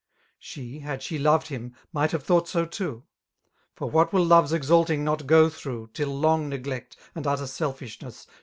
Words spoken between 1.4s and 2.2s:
him, might